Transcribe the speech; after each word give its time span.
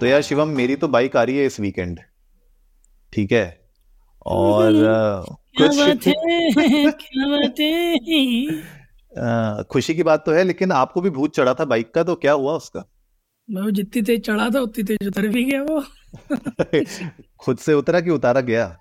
तो 0.00 0.06
यार 0.06 0.22
शिवम 0.22 0.48
मेरी 0.48 0.76
तो 0.76 0.88
बाइक 0.88 1.16
आ 1.16 1.22
रही 1.22 1.36
है 1.36 1.46
इस 1.46 1.60
वीकेंड 1.60 2.00
ठीक 3.12 3.32
है? 3.32 3.60
और 4.26 4.72
क्या 5.58 5.66
बात 5.66 6.06
है? 6.06 6.14
क्या 6.90 7.28
बात 7.28 7.60
है? 7.60 7.96
खुशी 9.64 9.94
की 9.94 10.02
बात 10.02 10.22
तो 10.26 10.32
है 10.32 10.44
लेकिन 10.44 10.72
आपको 10.72 11.00
भी 11.00 11.10
भूत 11.10 11.34
चढ़ा 11.34 11.54
था 11.54 11.64
बाइक 11.64 11.94
का 11.94 12.02
तो 12.02 12.14
क्या 12.14 12.32
हुआ 12.32 12.52
उसका? 12.52 12.84
मैं 13.50 13.72
जितनी 13.72 14.02
तेज 14.02 14.26
चढ़ा 14.26 14.50
था 14.50 14.60
उतनी 14.60 14.84
तेज 14.84 15.06
उतर 15.06 15.28
भी 15.28 15.44
गया 15.44 15.62
वो। 15.62 15.84
खुद 17.40 17.58
से 17.58 17.74
उतरा 17.74 18.00
कि 18.00 18.10
उतारा 18.10 18.40
गया? 18.40 18.78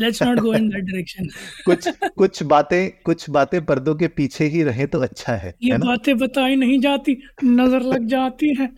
Let's 0.00 0.22
not 0.22 0.38
go 0.40 0.54
in 0.54 0.68
that 0.68 0.84
direction 0.84 1.28
कुछ 1.64 1.88
कुछ 2.16 2.42
बातें 2.42 2.90
कुछ 3.04 3.30
बातें 3.30 3.64
पर्दों 3.64 3.94
के 3.94 4.08
पीछे 4.08 4.44
ही 4.44 4.62
रहे 4.62 4.86
तो 4.86 5.00
अच्छा 5.00 5.32
है 5.32 5.54
ये 5.62 5.78
बातें 5.78 6.16
बताई 6.18 6.56
नहीं 6.56 6.80
जाती 6.80 7.22
नज़र 7.44 7.80
लग 7.80 8.06
जाती 8.06 8.54
है। 8.60 8.70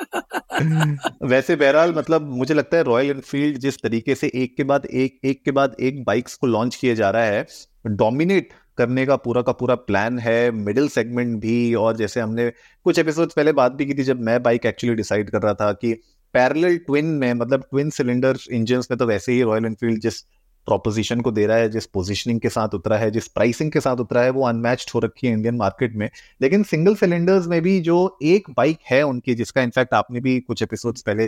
वैसे 1.22 1.56
बहरहाल 1.56 1.94
मतलब 1.94 2.22
मुझे 2.22 2.54
लगता 2.54 2.76
है 2.76 2.82
रॉयल 2.82 3.10
एनफील्ड 3.10 3.58
जिस 3.58 3.82
तरीके 3.82 4.14
से 4.14 4.30
एक 4.34 4.56
के 4.56 4.64
बाद 4.64 4.86
एक 4.86 5.20
एक 5.24 5.44
के 5.44 5.50
बाद 5.50 5.76
एक 5.80 6.04
बाइक्स 6.04 6.34
को 6.34 6.46
लॉन्च 6.46 6.76
किया 6.76 6.94
जा 6.94 7.10
रहा 7.10 7.24
है 7.24 7.46
डोमिनेट 7.86 8.48
करने 8.78 9.06
का 9.06 9.16
पूरा 9.16 9.42
का 9.42 9.52
पूरा 9.52 9.74
प्लान 9.74 10.18
है। 10.18 10.50
मिडिल 10.50 10.88
सेगमेंट 10.88 11.40
भी 11.40 11.74
और 11.74 11.96
जैसे 11.96 12.20
हमने 12.20 12.50
कुछ 12.84 12.98
एपिसोड 12.98 13.32
पहले 13.32 13.52
बात 13.52 13.72
भी 13.72 13.86
की 13.86 13.94
थी 13.94 14.02
जब 14.02 14.20
मैं 14.20 14.42
बाइक 14.42 14.66
एक्चुअली 14.66 14.96
डिसाइड 14.96 15.30
कर 15.30 15.42
रहा 15.42 15.54
था 15.54 15.72
कि 15.72 15.92
पैरेलल 16.34 16.76
ट्विन 16.76 17.04
में 17.04 17.34
मतलब 17.34 17.60
ट्विन 17.60 17.90
सिलेंडर 17.90 18.36
इंजन 18.52 18.78
में 18.78 18.96
तो 18.98 19.06
वैसे 19.06 19.32
ही 19.32 19.42
रॉयल 19.42 19.64
एनफील्ड 19.64 20.00
जिस 20.00 20.20
प्रोपोजिशन 20.66 21.20
को 21.20 21.32
दे 21.32 21.46
रहा 21.46 21.56
है 21.56 21.68
जिस 21.68 21.86
पोजीशनिंग 21.86 22.40
के 22.40 22.48
साथ 22.48 22.68
उतरा 22.68 22.96
है 22.96 23.10
जिस 23.10 23.28
प्राइसिंग 23.28 23.72
के 23.72 23.80
साथ 23.80 23.96
उतरा 23.96 24.20
है 24.20 24.30
वो 24.30 24.46
अनमैच्ड 24.46 24.90
हो 24.94 25.00
रखी 25.00 25.26
है 25.26 25.32
इंडियन 25.32 25.54
मार्केट 25.54 25.94
में। 25.94 26.10
लेकिन 26.42 26.62
सिंगल 26.62 26.94
सिलेंडर्स 26.94 27.46
में 27.46 27.62
भी 27.62 27.80
जो 27.80 28.18
एक 28.22 28.50
बाइक 28.50 28.78
है 28.90 29.02
उनकी 29.02 29.34
जिसका 29.34 29.62
इनफैक्ट 29.62 29.94
आपने 29.94 30.20
भी 30.20 30.40
कुछ 30.40 30.62
एपिसोड्स 30.62 31.02
पहले 31.02 31.24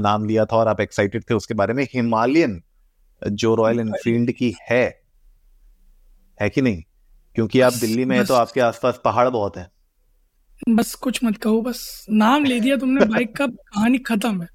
नाम 0.00 0.24
लिया 0.24 0.44
था 0.44 0.56
और 0.56 0.68
आप 0.68 0.80
एक्साइटेड 0.80 1.24
थे 1.30 1.34
उसके 1.34 1.54
बारे 1.54 1.74
में 1.74 1.84
हिमालयन 1.84 2.62
जो 3.32 3.54
रॉयल 3.54 3.80
एनफील्ड 3.80 4.32
की 4.32 4.54
है। 4.70 5.00
है 6.40 6.50
कि 6.50 6.62
नहीं? 6.62 6.82
क्योंकि 7.34 7.60
आप 7.60 7.72
दिल्ली 7.72 8.04
में 8.04 8.18
है 8.18 8.24
तो 8.24 8.34
आपके 8.34 8.60
आसपास 8.60 9.00
पहाड़ 9.04 9.28
बहुत 9.28 9.56
है। 9.56 9.75
बस 10.68 10.94
कुछ 10.94 11.24
मत 11.24 11.36
कहो 11.36 11.62
बस 11.62 12.06
नाम 12.10 12.44
ले 12.44 12.60
दिया 12.60 12.76
तुमने 12.76 13.04
बाइक 13.14 13.36
का 13.36 13.46
कहानी 13.46 13.98
खत्म 13.98 14.42
है। 14.42 14.48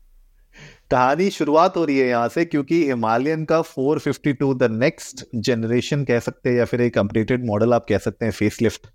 कहानी 0.91 1.29
शुरुआत 1.29 1.77
हो 1.77 1.85
रही 1.85 1.97
है 1.97 2.07
यहाँ 2.07 2.27
से 2.27 2.45
क्योंकि 2.45 2.85
हिमालयन 2.85 3.45
का 3.45 3.63
452 3.63 4.55
द 4.55 4.63
नेक्स्ट 4.71 5.25
जनरेशन 5.35 6.03
कह 6.03 6.19
सकते 6.19 6.49
हैं 6.49 6.57
या 6.57 6.65
फिर 6.65 6.81
एक 6.81 6.97
अपडेटेड 6.97 7.45
मॉडल 7.45 7.73
आप 7.73 7.85
कह 7.89 7.97
सकते 7.97 8.25
हैं 8.25 8.31
फेसलिफ्ट 8.31 8.87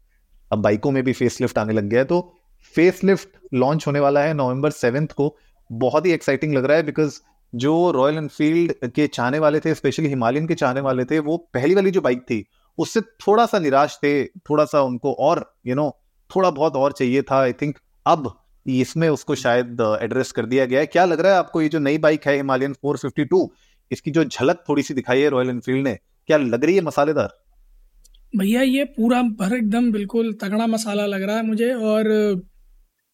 अब 0.53 0.59
बाइकों 0.59 0.91
में 0.91 1.03
भी 1.03 1.13
फेसलिफ्ट 1.13 1.59
आने 1.59 1.73
लग 1.73 1.85
गया 1.85 2.01
है 2.01 2.05
तो 2.05 2.35
फेसलिफ्ट 2.77 3.29
लॉन्च 3.55 3.87
होने 3.87 4.01
वाला 4.01 4.21
है 4.21 4.35
नवंबर 4.35 4.71
सेवेंथ 4.71 5.07
को। 5.07 5.39
बहुत 5.73 6.07
ही 6.07 6.13
एक्साइटिंग 6.13 6.55
लग 6.55 6.65
रहा 6.65 6.77
है 6.77 6.83
बिकॉज़ 6.83 7.21
जो 7.55 7.91
रॉयल 7.91 8.17
एनफील्ड 8.17 8.91
के 8.91 9.07
चाहने 9.07 9.39
वाले 9.39 9.61
थे 9.61 9.75
स्पेशली 9.75 10.09
हिमालयन 10.09 10.47
के 10.47 10.55
चाहने 10.55 10.81
वाले 10.81 11.05
थे 11.05 11.19
वो 11.19 11.37
पहली 11.37 11.75
वाली 11.75 11.91
जो 11.91 12.01
बाइक 12.01 12.21
थी 12.21 12.47
उससे 12.79 13.01
थोड़ा 13.01 13.47
सा 13.47 13.59
निराश 13.59 13.97
थे 13.97 14.25
थोड़ा 14.25 14.65
सा 14.65 14.83
उनको 14.83 15.13
और 15.13 15.55
यू 15.67 15.75
you 15.75 15.83
नो 15.83 15.89
know, 15.89 16.06
थोड़ा 16.31 16.51
बहुत 16.51 16.77
और 16.77 16.93
चाहिए 16.93 17.23
था 17.23 17.41
आई 17.41 17.53
थिंक 17.53 17.79
अब 18.07 18.43
इसमें 18.67 19.09
उसको 19.09 19.35
शायद 19.35 19.99
एड्रेस 20.03 20.33
कर 20.33 20.47
दिया 20.47 20.65
गया 20.65 20.81
है। 20.81 20.87
क्या 20.87 21.05
लग 21.05 21.21
रहा 21.21 21.33
है 21.33 21.39
आपको 21.39 21.63
ये 21.63 21.69
जो 21.69 21.79
नई 21.79 21.99
बाइक 21.99 22.27
है 22.27 22.37
हिमालयन 22.37 22.75
452 22.85 23.47
इसकी 23.91 24.11
जो 24.11 24.25
झलक 24.25 24.65
थोड़ी 24.69 24.83
सी 24.83 24.95
दिखाई 24.95 25.21
है 25.21 25.29
रॉयल 25.29 25.51
एनफील्ड 25.51 25.85
ने? 25.85 25.99
क्या 26.27 26.37
लग 26.37 26.65
रही 26.65 26.75
है 26.75 26.81
मसालेदार? 26.81 27.29
भैया, 28.37 28.63
ये 28.63 28.85
पूरा 28.85 29.23
भर 29.23 29.57
एकदम 29.57 29.93
बिल्कुल 29.93 30.33
तगड़ा 30.33 30.67
मसाला 30.67 31.07
लग 31.07 31.23
रहा 31.23 31.37
है 31.37 31.47
मुझे 31.47 31.73
और 31.73 32.09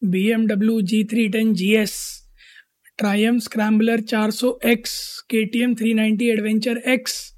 B 0.01 0.31
M 0.31 0.47
W 0.47 0.81
G 0.81 1.03
three 1.03 1.27
ten 1.29 1.53
G 1.53 1.73
S 1.75 1.93
Triumph 2.97 3.39
Scrambler 3.39 4.01
चार 4.01 4.31
सौ 4.31 4.57
X 4.65 5.21
K 5.29 5.45
T 5.45 5.61
M 5.61 5.75
three 5.75 5.93
ninety 5.93 6.29
adventure 6.29 6.77
X 6.77 7.32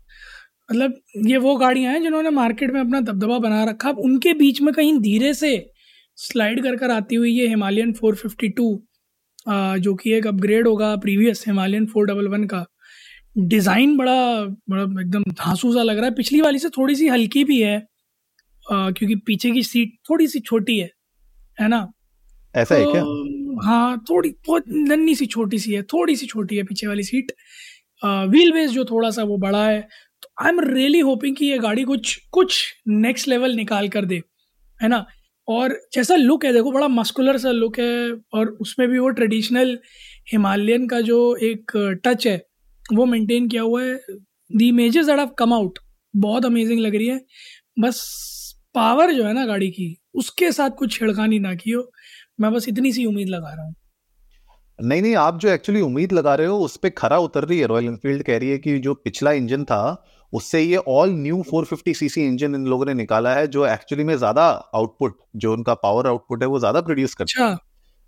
मतलब 0.70 0.94
ये 1.28 1.38
वो 1.38 1.56
गाड़ियाँ 1.56 1.94
हैं 1.94 2.02
जिन्होंने 2.02 2.30
मार्केट 2.32 2.72
में 2.72 2.80
अपना 2.80 3.00
दबदबा 3.02 3.38
बना 3.40 3.64
रखा। 3.64 3.90
अब 3.90 4.00
उनके 4.00 4.34
बीच 4.34 4.62
में 4.62 4.74
कहीं 4.74 5.00
धीरे 5.00 5.34
से 5.34 5.52
स्लाइड 6.18 6.62
कर 6.64 6.76
कर 6.76 6.92
आती 6.92 7.16
हुई 7.16 7.32
ये 7.32 7.48
हिमालयन 7.48 7.94
452 7.94 8.78
जो 9.80 9.94
कि 9.96 10.14
एक 10.14 10.28
अपग्रेड 10.28 10.68
होगा 10.68 10.96
प्रीवियस 10.98 11.44
हिमालयन 11.48 11.86
411 11.88 12.46
का। 12.48 12.66
डिज़ाइन 13.38 13.96
बड़ा 13.98 14.16
बड़ा 14.70 14.84
एकदम 15.02 15.24
धांसू 15.24 15.74
सा 15.74 15.84
लग 15.84 15.98
रहा 15.98 16.06
है। 16.06 16.14
पिछली 16.16 16.42
वाली 16.42 16.60
से 16.60 16.70
थोड़ी 16.70 16.96
सी 16.96 17.08
हल्की 17.08 17.44
भी 17.44 17.62
है 17.62 17.76
आ, 18.66 18.92
क्योंकि 18.92 19.16
पीछे 19.26 19.52
की 19.52 19.64
सीट 19.64 19.94
थोड़ी 20.10 20.28
सी 20.28 20.40
छोटी 20.42 20.78
है 20.80 20.90
है 21.58 21.68
ना? 21.68 21.88
ऐसा 22.56 22.76
तो, 22.76 22.86
है 22.86 22.92
क्या? 22.92 23.66
हाँ 23.66 24.04
थोड़ी 24.10 24.30
बहुत 24.48 24.64
नन्नी 24.70 25.16
सी 25.16 25.26
छोटी 25.26 25.60
सी 25.60 25.74
है 25.74 25.82
थोड़ी 25.84 26.16
सी 26.16 26.26
छोटी 26.26 26.58
है 26.58 26.64
पीछे 26.64 26.88
वाली 26.88 27.04
सीट। 27.04 27.32
व्हील 28.04 28.52
बेस 28.52 28.72
जो 28.72 28.86
थोड़ा 28.86 29.10
सा 29.12 29.24
वो 29.24 29.38
बड़ा 29.38 29.66
है 29.66 29.88
आई 30.38 30.50
एम 30.50 30.60
रियली 30.60 31.00
होपिंग 31.00 31.36
कि 31.36 31.46
ये 31.46 31.58
गाड़ी 31.58 31.84
कुछ 31.84 32.16
कुछ 32.32 32.74
नेक्स्ट 32.88 33.28
लेवल 33.28 33.56
निकाल 33.56 33.88
कर 33.90 34.06
दे, 34.06 34.22
है 34.80 34.88
ना? 34.88 35.06
और 35.48 35.80
जैसा 35.94 36.16
लुक 36.16 36.46
है, 36.46 36.54
देखो, 36.54 36.72
बड़ा 36.72 36.88
मस्कुलर 36.88 37.38
सा 37.38 37.52
लुक 37.52 37.80
है, 37.80 38.12
और 38.34 38.48
उसमें 38.62 38.88
भी 38.90 39.00
वो 39.00 39.10
ट्रेडिशनल 39.10 39.78
हिमालयन 40.32 40.88
का 40.88 41.02
जो 41.02 41.36
एक 41.36 41.72
टच 42.06 42.28
है, 42.28 42.38
वो 42.94 43.06
मेंटेन 43.06 43.48
किया 43.48 43.62
हुआ 43.62 43.84
है। 43.84 43.96
The 44.52 44.68
images 44.68 45.06
that 45.06 45.20
have 45.20 45.30
come 45.40 45.54
out 45.54 45.80
बहुत 46.16 46.46
अमेजिंग 46.46 46.80
लग 46.80 46.96
रही 46.96 47.08
है। 47.08 47.20
बस 47.80 48.04
पावर 48.76 49.12
जो 49.12 49.24
है 49.24 49.34
ना 49.34 49.46
गाड़ी 49.46 49.70
की, 49.70 49.96
उसके 50.16 50.52
साथ 50.52 50.70
कुछ 50.70 50.98
छिड़कानी 50.98 51.40
ना 51.40 51.54
की 51.56 51.72
हो। 51.72 51.92
मैं 52.40 52.54
बस 52.54 52.70
इतनी 52.70 52.92
सी 52.94 53.06
उम्मीद 53.06 53.30
लगा 53.30 53.54
रहा 53.54 53.66
हूँ। 53.66 53.76
नहीं 54.80 55.02
नहीं, 55.02 55.16
आप 55.16 55.40
जो 55.40 55.50
एक्चुअली 55.50 55.82
उम्मीद 55.82 56.12
लगा 56.12 56.36
रहे 56.36 56.48
हो, 56.48 56.58
उस 56.60 56.78
पर 56.78 56.90
खरा 56.90 57.18
उतर 57.18 57.44
रही 57.44 57.60
है 57.60 57.68
रॉयल 57.68 57.86
एनफील्ड 57.86 58.24
कह 58.24 58.38
रही 58.38 58.50
है 58.50 58.58
कि 58.58 58.78
जो 58.80 58.94
पिछला 58.94 59.32
इंजन 59.32 59.64
था 59.64 60.06
उससे 60.34 60.62
ये 60.62 60.78
ऑल 60.90 61.10
न्यू 61.12 61.42
450 61.46 61.94
सीसी 61.94 62.26
इंजन 62.26 62.56
इन 62.56 62.66
लोगों 62.68 62.86
ने 62.86 62.94
निकाला 62.94 63.34
है 63.34 63.48
जो 63.48 63.66
एक्चुअली 63.68 64.04
में 64.04 64.16
ज़्यादा 64.18 64.48
आउटपुट 64.76 65.18
जो 65.36 65.54
उनका 65.54 65.74
पावर 65.76 66.08
आउटपुट 66.08 66.44
है 66.44 66.48
वो 66.50 66.60
ज़्यादा 66.60 66.82
प्रोड्यूस 66.82 67.14
करता 67.14 67.46
है। 67.46 67.58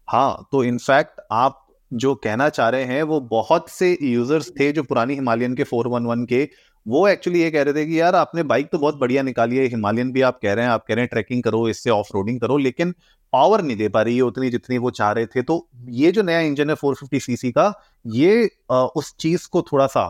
हाँ 0.07 0.47
तो 0.51 0.63
इनफैक्ट 0.63 1.22
आप 1.33 1.63
जो 1.91 2.13
कहना 2.16 2.47
चाह 2.50 2.69
रहे 2.69 2.83
हैं 2.85 3.03
वो 3.03 3.19
बहुत 3.22 3.69
से 3.69 3.97
यूज़र्स 4.03 4.50
थे 4.51 4.72
जो 4.72 4.83
पुरानी 4.83 5.13
हिमालयन 5.13 5.55
के 5.55 5.63
411 5.63 6.25
के 6.25 6.47
वो 6.85 7.07
एक्चुअली 7.07 7.41
ये 7.41 7.50
कह 7.51 7.61
रहे 7.61 7.73
थे 7.73 7.85
कि 7.85 8.00
यार 8.00 8.16
आपने 8.16 8.44
बाइक 8.44 8.69
तो 8.72 8.78
बहुत 8.79 8.95
बढ़िया 8.97 9.22
निकाली 9.23 9.57
है 9.57 9.66
हिमालयन 9.66 10.11
भी 10.11 10.22
आप 10.22 10.39
कह 10.44 10.53
रहे 10.53 10.66
हैं 10.66 10.72
आप 10.72 10.85
कह 10.88 10.94
रहे 10.94 11.03
हैं 11.03 11.09
ट्रैकिंग 11.11 11.44
करो 11.44 11.67
इससे 11.69 11.89
ऑफ़ 11.89 12.07
रोडिंग 12.13 12.39
करो 12.41 12.57
लेकिन 12.57 12.94
पावर 13.34 13.61
नहीं 13.61 13.78
दे 13.78 13.89
पा 13.89 14.01
रही 14.01 14.16
है 14.16 14.22
उतनी 14.22 14.49
जितनी 14.49 14.78
वो 14.78 14.91
चाह 14.91 15.11
रहे 15.11 15.25
थे। 15.25 15.41
तो 15.41 15.67
ये 15.91 16.11
जो 16.11 16.23
नया 16.23 16.39
इंजन 16.41 16.69
है 16.69 16.75
450 16.75 17.19
सीसी 17.19 17.51
का 17.51 17.73
ये 18.05 18.49
आ, 18.72 18.84
उस 18.85 19.16
चीज़ 19.19 19.47
को 19.51 19.61
थोड़ा 19.72 19.88
सा 19.88 20.05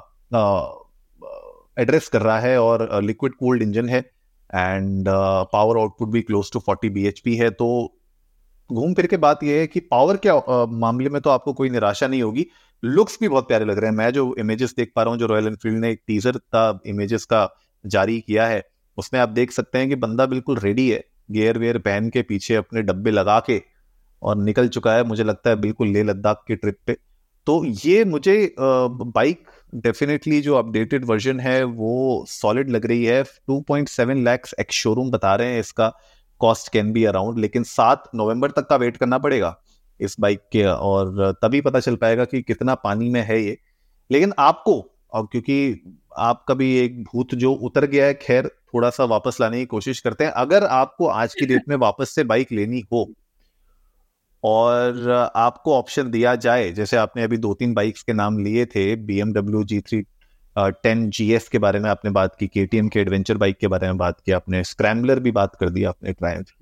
एड्रेस 1.78 2.08
कर 2.08 2.22
रहा 2.22 2.40
है 2.40 2.62
और 2.62 3.04
लिक्विड 3.04 3.34
कूल्ड 3.34 3.62
इंजन 3.62 3.90
है 3.90 4.00
एंड 4.56 5.06
पावर 5.54 5.78
आउटपुट 5.78 6.10
भी 6.10 6.22
क्लोज 6.22 6.52
टू 6.52 6.60
40 6.70 6.96
bhp 6.96 7.38
है 7.38 7.50
तो 7.50 7.94
घूम 8.74 8.94
फिर 8.94 9.08
के 9.08 9.18
बात 9.18 9.44
यह 9.44 9.60
है 9.60 9.68
कि 9.68 9.80
पावर 9.80 10.18
के 10.18 10.30
uh, 10.30 10.68
मामले 10.70 11.10
में 11.10 11.22
तो 11.22 11.30
आपको 11.30 11.54
कोई 11.54 11.70
निराशा 11.70 12.08
नहीं 12.08 12.22
होगी। 12.22 12.48
लुक्स 12.86 13.18
भी 13.22 13.28
बहुत 13.28 13.48
प्यारे 13.48 13.66
लग 13.66 13.78
रहे 13.78 13.90
हैं। 13.90 13.98
मैं 13.98 14.14
जो 14.14 14.36
इमेजेस 14.40 14.74
देख 14.78 14.92
पा 14.96 15.04
रहा 15.04 15.12
हूँ 15.12 15.20
जो 15.20 15.26
रॉयल 15.26 15.48
एनफील्ड 15.48 15.78
ने 15.78 15.92
एक 15.92 16.02
टीजर 16.08 16.32
का 16.32 16.80
इमेजेस 16.86 17.26
का 17.26 17.54
जारी 17.86 18.20
किया 18.20 18.48
है 18.48 18.66
उसमें 18.98 19.22
आप 19.22 19.30
देख 19.30 19.52
सकते 19.52 19.78
हैं 19.78 19.90
कि 19.90 19.96
बंदा 19.96 20.26
बिल्कुल 20.26 20.58
रेडी 20.58 20.90
है 20.90 21.06
गेयर 21.32 21.58
वेयर 21.58 21.78
पहन 21.78 22.10
के 22.10 22.22
पीछे 22.22 22.56
अपने 22.56 22.82
डब्बे 22.82 23.12
लगा 23.12 23.40
के 23.40 23.62
और 24.24 24.38
निकल 24.38 24.68
चुका 24.68 24.94
है 24.94 25.04
मुझे 25.04 25.24
लगता 25.24 25.50
है 25.50 25.56
बिल्कुल 25.56 25.88
लेह 25.88 26.04
लद्दाख 26.04 26.44
की 26.48 26.56
ट्रिप 26.56 26.78
पे। 26.88 26.94
तो 27.46 27.66
ये 27.66 28.06
मुझे 28.06 28.56
बाइक 28.60 29.46
डेफिनेटली 29.84 30.42
जो 30.42 30.56
अपडेटेड 30.56 31.06
वर्जन 31.06 31.40
है, 31.40 31.64
वो 31.64 32.26
सॉलिड 32.28 32.70
लग 32.70 32.86
रही 32.86 33.06
है। 33.06 33.24
2.7 33.24 34.24
लैक्स 34.24 34.56
एक्स 34.60 34.76
शोरूम 34.76 35.12
बता 35.12 35.36
रहे 35.36 35.48
हैं, 35.48 35.60
इसका 35.60 35.92
कॉस्ट 36.42 36.72
कैन 36.74 36.92
बी 36.92 37.04
अराउंड 37.06 37.40
लेकिन 37.40 37.64
सात 37.64 38.04
नवंबर 38.16 38.52
तक 38.52 38.68
का 38.68 38.76
वेट 38.76 38.98
करना 38.98 39.18
पड़ेगा 39.18 39.56
इस 40.00 40.16
बाइक 40.20 40.40
के, 40.52 40.64
और 40.64 41.32
तभी 41.42 41.62
पता 41.62 41.80
चल 41.80 41.96
पाएगा 41.96 42.26
कि 42.26 42.42
कितना 42.42 42.76
पानी 42.76 43.10
में 43.10 43.22
है 43.22 43.42
ये। 43.44 43.58
लेकिन 44.12 44.34
आपको, 44.40 44.92
और 45.14 45.28
क्योंकि 45.32 45.82
आपका 46.18 46.54
भी 46.54 46.76
एक 46.78 47.04
भूत 47.04 47.36
जो 47.36 47.54
उतर 47.54 47.86
गया 47.86 48.06
है, 48.06 48.14
खैर, 48.14 48.48
थोड़ा 48.48 48.90
सा 48.90 49.04
वापस 49.04 49.38
लाने 49.42 49.60
की 49.60 49.66
कोशिश 49.66 50.00
करते 50.00 50.24
हैं। 50.24 50.32
अगर 50.32 50.64
आपको 50.64 51.08
आज 51.08 51.34
की 51.34 51.46
डेट 51.46 51.64
में 51.70 51.76
वापस 51.76 52.10
से 52.10 52.24
बाइक 52.24 52.52
लेनी 52.52 52.84
हो 52.94 53.10
और 54.48 55.32
आपको 55.36 55.74
ऑप्शन 55.76 56.10
दिया 56.12 56.36
जाए, 56.38 56.72
जैसे 56.72 56.98
आपने 56.98 57.24
अभी 57.24 57.38
दो 57.38 57.54
तीन 57.54 57.74
बाइक्स 57.74 58.04
के 58.04 58.14
नाम 58.14 58.38
लिए 58.38 58.66
थे 58.66 58.96
B 58.96 59.20
M W 59.20 59.64
G 59.64 59.80
three 59.80 60.02
ten 60.58 61.10
G 61.10 61.32
S 61.34 61.48
के 61.48 61.58
बारे 61.60 61.80
में 61.80 61.90
आपने 61.90 62.12
बात 62.12 62.36
की 62.40 62.48
के 62.48 62.66
टी 62.66 62.78
एम 62.78 62.88
के 62.88 63.00
एडवेंचर 63.00 63.38
बाइक 63.38 63.58
के 63.58 63.68
बारे 63.68 63.88
में 63.88 63.98
बात 63.98 64.20
की, 64.26 64.32
आपने 64.32 64.64
स्क्रैम्बलर 64.64 65.20
भी 65.20 65.32
बात 65.32 65.56
कर 65.60 65.70
दिया 65.70 65.90
आपने 65.90 66.14
ट्रायम्फ 66.14 66.54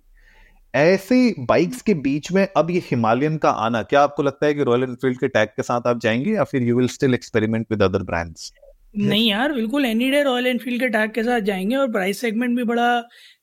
ऐसे 0.73 1.17
बाइक्स 1.39 1.81
के 1.81 1.93
बीच 2.05 2.31
में 2.31 2.47
अब 2.57 2.71
ये 2.71 2.79
हिमालयन 2.85 3.37
का 3.37 3.49
आना, 3.49 3.81
क्या 3.83 4.01
आपको 4.01 4.23
लगता 4.23 4.45
है 4.45 4.53
कि 4.53 4.63
रॉयल 4.63 4.83
एनफील्ड 4.83 5.19
के 5.19 5.27
टैग 5.27 5.49
के 5.49 5.63
साथ 5.63 5.87
आप 5.87 5.99
जाएँगे 5.99 6.31
या 6.31 6.43
फिर 6.43 6.63
you 6.63 6.77
will 6.77 6.87
still 6.87 7.13
experiment 7.13 7.65
with 7.71 7.83
other 7.83 8.03
brands 8.03 8.51
नहीं 8.97 9.29
यार, 9.29 9.53
बिल्कुल 9.53 9.85
एनी 9.85 10.09
डे 10.11 10.23
रॉयल 10.23 10.47
एनफील्ड 10.47 10.79
के 10.79 10.87
टैग 10.89 11.11
के 11.11 11.23
साथ 11.23 11.41
जाएँगे 11.41 11.75
और 11.75 11.91
प्राइस 11.91 12.21
सेगमेंट 12.21 12.57
भी 12.57 12.63
बड़ा 12.63 12.99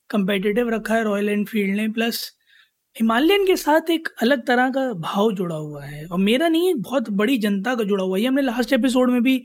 कंपेटिटिव 0.09 0.69
रखा 0.69 0.95
है 0.95 1.03
रॉयल 1.03 1.29
एनफील्ड 1.29 1.75
ने 1.75 1.87
प्लस 1.89 2.23
हिमालयन 2.95 3.45
के 3.47 3.55
साथ 3.55 3.89
एक 3.89 4.07
अलग 4.21 4.45
तरह 4.47 4.69
का 4.69 4.81
भाव 4.93 5.31
जुड़ा 5.33 5.55
हुआ 5.55 5.83
है। 5.85 6.05
और 6.05 6.19
मेरा 6.19 6.47
नहीं, 6.47 6.69
एक 6.69 6.81
बहुत 6.81 7.09
बड़ी 7.11 7.37
जनता 7.37 7.73
का 7.75 7.83
जुड़ा 7.83 8.03
हुआ 8.03 8.17
है। 8.17 8.23
हमने 8.25 8.41
लास्ट 8.41 8.73
एपिसोड 8.73 9.11
में 9.11 9.21
भी 9.23 9.43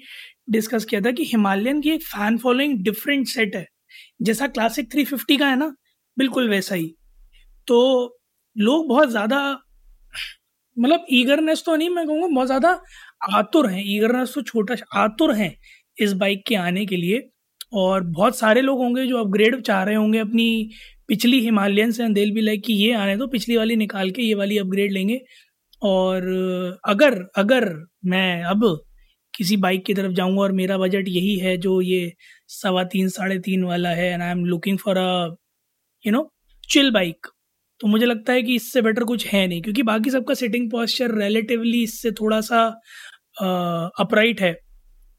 डिस्कस 0.50 0.84
किया 0.84 1.00
था 1.00 1.10
कि 1.10 1.24
हिमालयन 1.24 1.80
की 1.80 1.90
एक 1.90 2.02
फ़ैन 2.04 2.36
फॉलोइंग 2.38 2.78
डिफरेंट 2.84 3.26
सेट 3.26 3.56
है। 3.56 3.66
जैसा 4.22 4.46
क्लासिक 4.48 4.90
350 4.92 5.36
का 5.38 5.46
है 5.46 5.56
ना, 5.56 5.72
बिल्कुल 6.16 6.48
वैसा 6.50 6.74
ही। 6.74 6.94
तो 7.68 8.18
लोग 8.56 8.86
बहुत 8.88 9.10
ज़्यादा 9.10 9.40
मतलब 10.76 11.06
ईगरनेस 11.12 11.62
तो 11.66 11.76
नहीं, 11.76 11.88
मैं 11.90 12.06
कहूँगा 12.06 12.26
बहुत 12.26 12.46
ज़्यादा 12.46 12.80
आतुर 13.34 13.68
हैं। 13.70 13.82
ईगरनेस 13.86 14.32
तो 14.34 14.42
छोटा 14.42 14.74
आतुर 14.96 15.34
हैं 15.34 15.54
इस 15.98 16.12
बाइक 16.14 16.44
के 16.48 16.54
आने 16.56 16.86
के 16.86 16.96
लिए। 16.96 17.28
और 17.72 18.02
बहुत 18.02 18.38
सारे 18.38 18.60
लोग 18.60 18.78
होंगे 18.78 19.06
जो 19.06 19.18
अपग्रेड 19.18 19.60
चाह 19.62 19.82
रहे 19.82 19.94
होंगे 19.94 20.18
अपनी 20.18 20.70
पिछली 21.08 21.40
हिमालयन 21.40 21.90
से 21.90 22.08
दिल 22.14 22.32
भी 22.34 22.40
लाइक 22.40 22.62
कि 22.64 22.72
ये 22.74 22.92
आने 22.94 23.16
तो 23.16 23.26
पिछली 23.28 23.56
वाली 23.56 23.76
निकाल 23.76 24.10
के 24.10 24.22
ये 24.22 24.34
वाली 24.34 24.58
अपग्रेड 24.58 24.92
लेंगे। 24.92 25.20
और 25.82 26.22
अगर 26.84 27.14
अगर 27.36 27.68
मैं 28.04 28.42
अब 28.44 28.64
किसी 29.34 29.56
बाइक 29.56 29.84
की 29.86 29.94
तरफ़ 29.94 30.12
जाऊँगा 30.12 30.42
और 30.42 30.52
मेरा 30.52 30.78
बजट 30.78 31.08
यही 31.08 31.36
है 31.38 31.56
जो 31.58 31.80
ये 31.82 32.12
सवा 32.48 32.84
तीन, 32.84 33.08
साढ़े 33.08 33.38
तीन 33.38 33.64
वाला 33.64 33.90
है 33.90 34.12
and 34.12 34.22
I 34.22 34.30
am 34.30 34.44
looking 34.44 34.78
for 34.78 34.96
a 34.98 35.34
you 36.04 36.12
know 36.12 36.30
chill 36.64 36.90
bike 36.90 37.26
तो 37.80 37.88
मुझे 37.88 38.06
लगता 38.06 38.32
है 38.32 38.42
कि 38.42 38.54
इससे 38.54 38.82
बेटर 38.82 39.04
कुछ 39.04 39.26
है 39.26 39.46
नहीं, 39.46 39.62
क्योंकि 39.62 39.82
बाकी 39.82 40.10
सबका 40.10 40.34
सिटिंग 40.34 40.70
पॉस्चर 40.70 41.14
रिलेटिवली 41.18 41.82
इससे 41.82 42.10
थोड़ा 42.12 42.40
सा 42.40 42.64
अपराइट 44.00 44.40
है। 44.40 44.52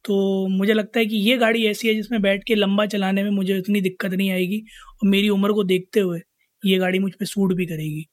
तो 0.06 0.48
मुझे 0.48 0.74
लगता 0.74 1.00
है 1.00 1.06
कि 1.06 1.16
ये 1.16 1.38
गाड़ी 1.38 1.66
ऐसी 1.66 1.88
है 1.88 1.96
जिसमें 1.96 2.22
बैठ 2.22 2.44
के 2.44 2.56
लंबा 2.56 2.86
चलाने 2.86 3.24
में 3.24 3.32
मुझे 3.32 3.58
इतनी 3.58 3.82
दिक्कत 3.82 4.12
नहीं 4.12 4.32
आएगी 4.32 4.64
और 5.04 5.10
मेरी 5.10 5.30
उम्र 5.30 5.54
को 5.54 5.64
देखते 5.64 6.00
हुए 6.00 6.20
ये 6.66 6.78
गाड़ी 6.78 7.00
मुझ 7.00 7.12
पर 7.14 7.26
सूट 7.26 7.54
भी 7.54 7.66
करेगी। 7.66 8.08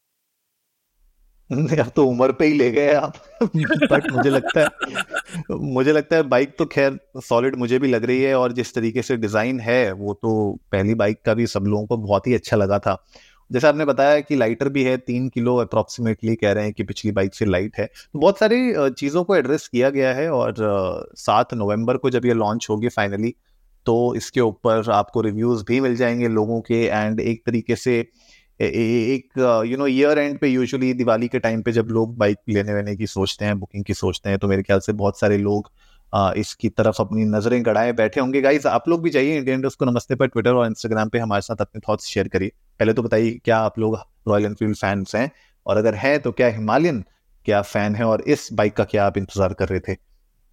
तो 1.96 2.06
उम्र 2.06 2.32
पे 2.32 2.46
ही 2.46 2.54
ले 2.54 2.70
गए 2.70 2.94
आप। 2.94 3.16
बट 3.92 4.10
मुझे 4.12 4.30
लगता 4.30 4.60
है, 4.60 4.68
मुझे 5.50 5.92
लगता 5.92 6.16
है 6.16 6.22
बाइक 6.22 6.56
तो 6.58 6.66
खैर 6.66 6.98
सॉलिड 7.16 7.56
मुझे 7.56 7.78
भी 7.78 7.88
लग 7.88 8.04
रही 8.04 8.22
है 8.22 8.34
और 8.34 8.52
जिस 8.52 8.74
तरीके 8.74 9.02
से 9.02 9.16
डिज़ाइन 9.16 9.60
है, 9.60 9.92
वो 9.92 10.14
तो 10.14 10.58
पहली 10.72 10.94
बाइक 10.94 11.22
का 11.26 11.34
भी 11.34 11.46
सब 11.46 11.64
लोगों 11.64 11.86
को 11.86 11.96
बहुत 11.96 12.26
ही 12.26 12.34
अच्छा 12.34 12.56
लगा 12.56 12.78
था। 12.78 13.04
जैसे 13.50 13.66
आपने 13.66 13.84
बताया 13.84 14.20
कि 14.20 14.36
लाइटर 14.36 14.68
भी 14.68 14.82
है, 14.84 14.96
तीन 14.96 15.28
किलो 15.28 15.56
अप्रोक्सीमेटली 15.56 16.34
कह 16.36 16.52
रहे 16.52 16.64
हैं 16.64 16.72
कि 16.72 16.82
पिछली 16.82 17.12
बाइक 17.12 17.34
से 17.34 17.44
लाइट 17.44 17.78
है। 17.78 17.86
तो 17.86 18.18
बहुत 18.18 18.38
सारी 18.38 18.72
चीज़ों 18.90 19.24
को 19.24 19.36
एड्रेस 19.36 19.68
किया 19.68 19.90
गया 19.90 20.12
है 20.14 20.28
और 20.30 20.54
सात 21.16 21.54
नवंबर 21.54 21.96
को 21.96 22.10
जब 22.10 22.26
ये 22.26 22.34
लॉन्च 22.34 22.66
होगी 22.70 22.88
फाइनली 22.88 23.34
तो 23.86 24.14
इसके 24.14 24.40
ऊपर 24.40 24.90
आपको 24.90 25.20
रिव्यूज़ 25.20 25.64
भी 25.64 25.80
मिल 25.80 25.96
जाएँगे 25.96 26.28
लोगों 26.28 26.60
के 26.60 26.84
एंड 26.84 27.20
एक 27.20 27.42
तरीके 27.46 27.76
से 27.76 27.98
एक 28.60 29.62
यू 29.66 29.76
नो 29.76 29.86
ईयर 29.86 30.18
एंड 30.18 30.38
पे 30.38 30.48
यूजुअली 30.48 30.92
दिवाली 30.94 31.28
के 31.28 31.38
टाइम 31.38 31.62
पे 31.62 31.72
जब 31.72 31.88
लोग 31.90 32.16
बाइक 32.18 32.38
लेने 32.48 32.74
वेने 32.74 32.96
की 32.96 33.06
सोचते 33.06 33.44
हैं 33.44 33.58
बुकिंग 33.60 33.84
की 33.84 33.94
सोचते 33.94 34.30
हैं 34.30 34.38
तो 34.38 34.48
मेरे 34.48 34.62
ख्याल 34.62 34.80
से 34.80 34.92
बहुत 34.92 35.20
सारे 35.20 35.38
लोग 35.38 35.70
इसकी 36.12 36.68
तरफ़ 36.70 37.00
अपनी 37.00 37.24
नज़रें 37.26 37.64
गड़ाए 37.66 37.92
बैठे 37.94 38.20
होंगे। 38.20 38.40
गाइज़ 38.40 38.68
आप 38.68 38.88
लोग 38.88 39.02
भी 39.02 39.10
जाइए 39.10 39.36
इंडियन 39.38 39.62
को 39.70 39.84
नमस्ते 39.84 40.14
पर 40.14 40.26
ट्विटर 40.26 40.52
और 40.52 40.66
इंस्टाग्राम 40.66 41.08
पे 41.08 41.18
हमारे 41.18 41.42
साथ 41.42 41.60
अपने 41.60 41.80
थॉट्स 41.88 42.06
शेयर 42.06 42.28
करिए। 42.28 42.52
पहले 42.80 42.92
तो 42.92 43.02
बताइए, 43.02 43.30
क्या 43.44 43.58
आप 43.58 43.78
लोग 43.78 43.98
रॉयल 44.28 44.44
एनफील्ड 44.44 44.76
फैंस 44.76 45.14
हैं? 45.16 45.30
और 45.66 45.76
अगर 45.76 45.94
है 45.94 46.18
तो 46.18 46.32
क्या 46.32 46.48
हिमालयन 46.48 47.04
क्या 47.46 47.60
फ़ैन 47.64 47.94
है? 47.94 48.04
और 48.04 48.22
इस 48.22 48.48
बाइक 48.52 48.76
का 48.76 48.84
क्या 48.84 49.06
आप 49.06 49.18
इंतज़ार 49.18 49.52
कर 49.54 49.68
रहे 49.68 49.80
थे? 49.80 49.96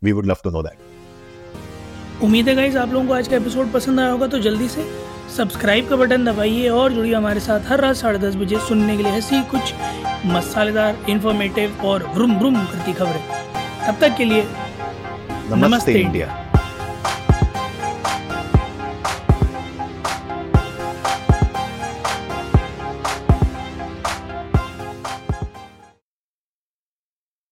We 0.02 0.12
would 0.12 0.26
love 0.26 0.38
to 0.44 0.50
know 0.50 0.64
that 0.64 2.24
उम्मीद 2.24 2.48
है 2.50 2.56
गाइज़ 2.56 2.78
आप 2.78 2.94
लोगों 2.94 3.08
को 3.08 3.14
आज 3.14 3.28
का 3.28 3.36
एपिसोड 3.36 3.72
पसंद 3.72 4.00
आया 4.00 4.12
होगा 4.12 4.28
तो 4.28 4.40
जल्दी 4.40 4.68
से 4.68 4.86
सब्सक्राइब 5.36 5.88
का 5.90 5.96
बटन 5.96 6.26
दबाइए 6.26 6.68
और 6.70 6.94
जुड़िए 6.94 7.14
हमारे 7.14 7.40
साथ 7.40 7.70
हर 7.70 7.80
रात 7.80 7.96
साढ़े 7.96 8.20
दस 8.20 8.36
बजे 8.36 8.58
सुनने 8.68 8.98
के 8.98 9.04
लिए 9.04 9.12
ऐसी 9.14 9.42
कुछ 9.52 9.74
मसालेदार 10.26 11.06
इंफॉर्मेटिव 11.10 11.82
और 11.86 12.06
भ्रुम 12.08 12.38
भ्रुम 12.40 12.66
करती 12.66 12.94
खबरें। 12.94 13.22
तब 13.88 14.00
तक 14.02 14.16
के 14.18 14.26
लिए 14.26 14.46
नमस्ते, 15.56 15.68
नमस्ते। 15.68 16.02
इंडिया। 16.02 16.43